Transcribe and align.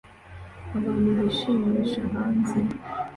Abantu 0.77 1.09
bishimisha 1.17 2.01
hanze 2.13 2.59